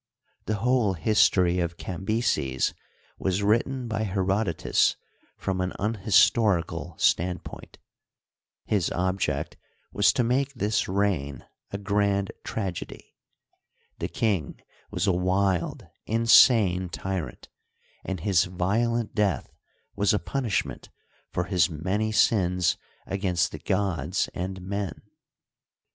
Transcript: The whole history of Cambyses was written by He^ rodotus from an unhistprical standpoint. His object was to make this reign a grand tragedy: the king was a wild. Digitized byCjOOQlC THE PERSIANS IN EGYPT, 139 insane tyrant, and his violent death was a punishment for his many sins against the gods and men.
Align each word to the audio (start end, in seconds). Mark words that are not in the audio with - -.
The 0.47 0.55
whole 0.55 0.93
history 0.93 1.59
of 1.59 1.77
Cambyses 1.77 2.73
was 3.19 3.43
written 3.43 3.87
by 3.87 4.03
He^ 4.03 4.15
rodotus 4.15 4.95
from 5.37 5.61
an 5.61 5.73
unhistprical 5.77 6.99
standpoint. 6.99 7.77
His 8.65 8.89
object 8.93 9.57
was 9.93 10.11
to 10.13 10.23
make 10.23 10.55
this 10.55 10.87
reign 10.87 11.45
a 11.69 11.77
grand 11.77 12.31
tragedy: 12.43 13.13
the 13.99 14.07
king 14.07 14.59
was 14.89 15.05
a 15.05 15.11
wild. 15.11 15.61
Digitized 15.61 15.69
byCjOOQlC 15.69 15.77
THE 15.77 15.85
PERSIANS 15.85 15.89
IN 16.07 16.17
EGYPT, 16.17 16.47
139 16.47 16.57
insane 16.65 16.89
tyrant, 16.89 17.49
and 18.03 18.19
his 18.21 18.45
violent 18.45 19.13
death 19.13 19.53
was 19.95 20.15
a 20.15 20.17
punishment 20.17 20.89
for 21.31 21.43
his 21.43 21.69
many 21.69 22.11
sins 22.11 22.75
against 23.05 23.51
the 23.51 23.59
gods 23.59 24.29
and 24.33 24.63
men. 24.63 25.03